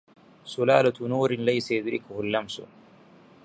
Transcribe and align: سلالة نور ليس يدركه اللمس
سلالة 0.45 0.93
نور 1.07 1.31
ليس 1.31 1.71
يدركه 1.71 2.19
اللمس 2.21 2.61